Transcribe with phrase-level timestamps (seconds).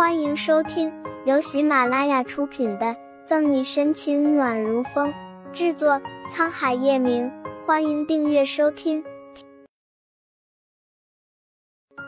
[0.00, 0.90] 欢迎收听
[1.26, 2.86] 由喜马拉雅出品的
[3.26, 5.12] 《赠你深情暖如风》，
[5.52, 7.30] 制作沧海夜明。
[7.66, 9.04] 欢迎订阅收听。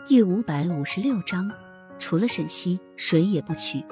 [0.08, 1.52] 第五百五十六章，
[1.98, 3.84] 除了沈西，谁也不娶。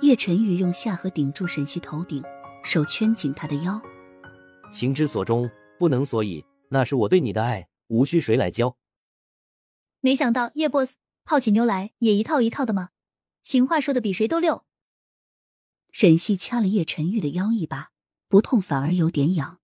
[0.00, 2.20] 叶晨玉用下颌顶住沈西头顶，
[2.64, 3.80] 手圈紧他的腰。
[4.72, 5.48] 情之所钟，
[5.78, 8.76] 不能所以，那是我对你的爱，无需谁来教。
[10.00, 10.96] 没想到叶 boss。
[11.28, 12.90] 泡起妞来也一套一套的吗？
[13.46, 14.66] 情话说的比谁都溜。
[15.92, 17.92] 沈西掐了叶晨玉的腰一把，
[18.26, 19.60] 不痛反而有点痒。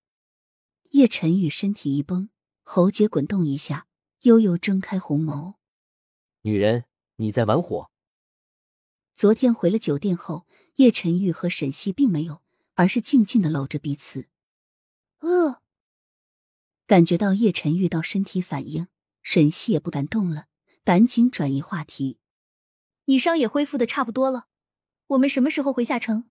[0.90, 2.30] 叶晨玉身体一绷，
[2.62, 3.88] 喉结滚动一下，
[4.20, 5.56] 悠悠睁开红眸。
[6.42, 6.84] 女人，
[7.16, 7.90] 你在玩火。
[9.16, 12.40] 昨天回了酒店后，叶晨玉和沈西并没有，
[12.74, 14.28] 而是静静的搂着彼此。
[15.18, 15.60] 呃，
[16.86, 18.86] 感觉到叶晨玉到身体反应，
[19.24, 20.46] 沈西也不敢动了。
[20.84, 22.20] 赶紧转移话题。
[23.06, 24.46] 你伤也恢复的差不多了，
[25.08, 26.30] 我们什么时候回下城？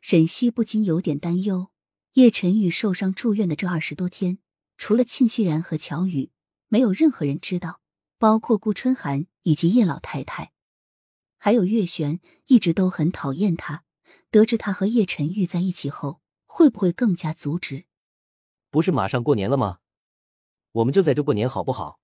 [0.00, 1.70] 沈西不禁有点担忧。
[2.14, 4.38] 叶晨玉受伤住院的这二十多天，
[4.76, 6.32] 除了庆熙然和乔宇，
[6.66, 7.80] 没有任何人知道，
[8.18, 10.52] 包括顾春寒以及叶老太太，
[11.38, 13.84] 还有月璇，一直都很讨厌他。
[14.30, 17.86] 得知他和叶晨玉在一起后，会不会更加阻止？
[18.70, 19.78] 不是马上过年了吗？
[20.72, 22.00] 我们就在这过年好不好？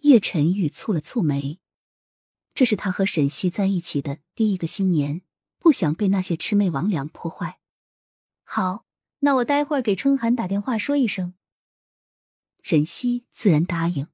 [0.00, 1.60] 叶晨玉蹙了蹙眉，
[2.54, 5.22] 这是他和沈西在一起的第一个新年，
[5.58, 7.58] 不想被那些魑魅魍魉破坏。
[8.44, 8.84] 好，
[9.20, 11.34] 那我待会儿给春寒打电话说一声。
[12.62, 14.08] 沈西自然答应。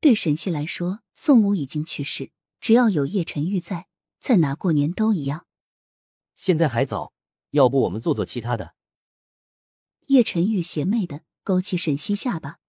[0.00, 5.46] 对沈西来说，宋母已经去世，只要有叶晨玉在，在哪过年都一样。
[6.36, 7.12] 现在还早，
[7.50, 8.74] 要不我们做做其他的？
[10.06, 12.60] 叶晨玉邪魅的勾起沈西下巴。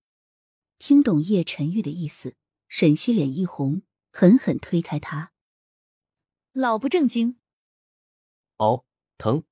[0.78, 2.36] 听懂叶晨玉的意思，
[2.68, 5.32] 沈西脸一红，狠狠推开他。
[6.52, 7.40] 老不正经！
[8.58, 8.86] 哦，
[9.18, 9.44] 疼！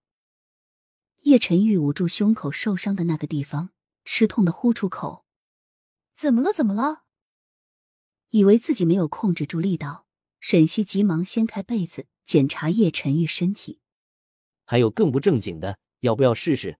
[1.21, 3.71] 叶晨玉捂住胸口受伤的那个地方，
[4.05, 5.25] 吃痛的呼出口。
[6.13, 6.53] 怎么了？
[6.53, 7.03] 怎么了？
[8.29, 10.05] 以为自己没有控制住力道，
[10.39, 13.81] 沈西急忙掀开被子检查叶晨玉身体。
[14.65, 16.77] 还有更不正经的，要不要试试？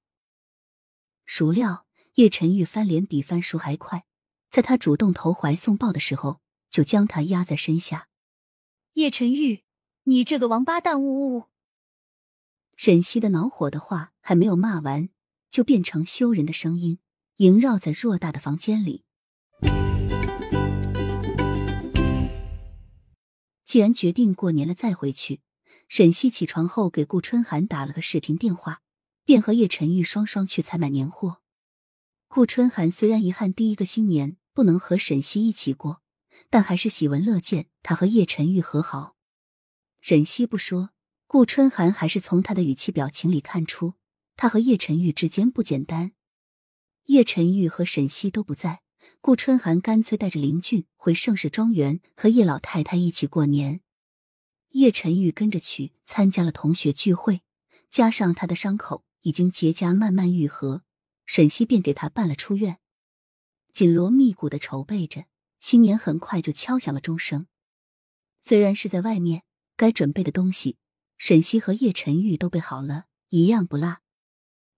[1.25, 4.05] 孰料叶晨玉翻脸比翻书还快。
[4.49, 8.07] 在他主动投怀送抱的时候，就将他压在身下。
[8.93, 9.63] 叶晨玉，
[10.03, 11.01] 你这个王八蛋！
[11.01, 11.43] 呜呜呜！
[12.75, 15.09] 沈西的恼火的话还没有骂完，
[15.49, 16.99] 就变成羞人的声音
[17.37, 19.03] 萦绕在偌大的房间里。
[23.65, 25.41] 既然决定过年了再回去，
[25.87, 28.81] 沈西起床后给顾春寒打了个视频电话，
[29.23, 31.41] 便和叶晨玉双双去采买年货。
[32.27, 36.01] 顾春寒虽然遗憾第一个新年不能和沈西一起过，
[36.49, 39.15] 但还是喜闻乐见他和叶晨玉和好。
[40.01, 40.91] 沈西不说，
[41.27, 43.95] 顾春寒还是从他的语气表情里看出
[44.35, 46.13] 他和叶晨玉之间不简单。
[47.05, 48.81] 叶晨玉和沈西都不在，
[49.19, 53.81] 顾春寒干脆带着林俊回盛世庄园和叶老太太一起过年。
[54.69, 57.41] 叶晨玉跟着去参加了同学聚会，
[57.89, 60.83] 加上他的伤口已经结痂，慢慢愈合。
[61.25, 62.79] 沈西便给他办了出院，
[63.71, 65.25] 紧锣密鼓的筹备着。
[65.59, 67.47] 新年很快就敲响了钟声。
[68.41, 69.43] 虽然是在外面，
[69.75, 70.77] 该准备的东西，
[71.17, 73.97] 沈西和叶晨玉都备好了，一样不落。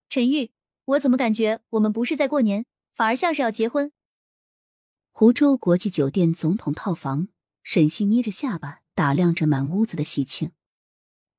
[0.10, 0.52] 陈玉，
[0.86, 3.92] 我怎么感觉我们不是在过年，反而像是要结婚？
[5.12, 7.28] 湖州国际酒店总统套房，
[7.64, 10.52] 沈西捏着下巴打量着满屋子的喜庆。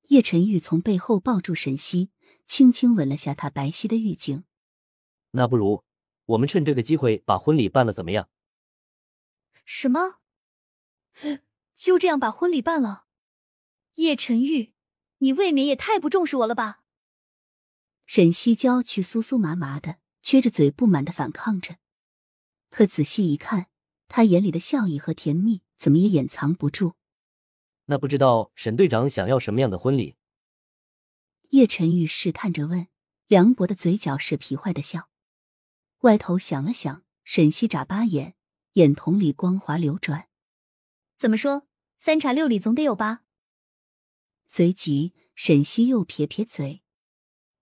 [0.08, 2.10] 叶晨玉从背后抱住沈西，
[2.46, 4.44] 轻轻吻了下她白皙的玉颈。
[5.32, 5.82] 那不如
[6.26, 8.28] 我们趁这个机会把婚礼办了，怎么样？
[9.64, 10.18] 什么？
[11.74, 13.06] 就这样把婚礼办了？
[13.94, 14.72] 叶晨玉，
[15.18, 16.82] 你未免也太不重视我了吧？
[18.06, 21.76] 沈西娇却酥酥麻麻的，撅着嘴不满的反抗着。
[22.70, 23.68] 可仔细一看，
[24.08, 26.94] 他眼里的笑意和甜蜜怎么也掩藏不住。
[27.86, 30.16] 那不知道沈队长想要什么样的婚礼？
[31.50, 32.88] 叶晨玉试探着问，
[33.26, 35.10] 梁博的嘴角是皮坏的笑。
[36.00, 38.34] 歪头想了想，沈西眨巴眼，
[38.74, 40.28] 眼瞳里光华流转。
[41.16, 41.66] 怎么说？
[41.98, 43.22] 三茶六里总得有吧？
[44.46, 46.82] 随即，沈西又撇撇嘴：“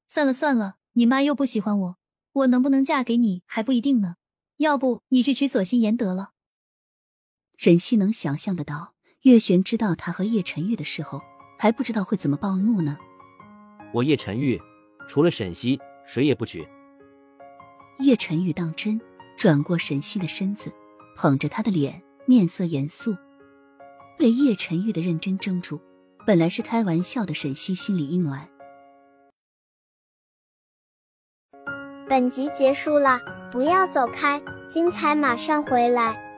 [0.09, 1.99] 算了算了，你妈又不喜欢我，
[2.33, 4.17] 我能不能嫁给你还不一定呢。
[4.57, 6.33] 要不你去娶左心言得了。”
[7.59, 11.21] 沈西能想象得到，月璇知道他和叶晨玉的时候，
[11.59, 12.97] 还不知道会怎么暴怒呢。
[13.93, 14.59] 我叶晨玉，
[15.07, 16.67] 除了沈西，谁也不娶。
[17.99, 18.99] 叶晨玉当真，
[19.37, 20.73] 转过沈西的身子，
[21.17, 23.17] 捧着他的脸，面色严肃。
[24.19, 25.81] 被叶晨玉的认真怔住，
[26.27, 28.49] 本来是开玩笑的沈西心里一暖。
[32.09, 33.21] 本集结束了，
[33.51, 36.30] 不要走开，精彩马上回来。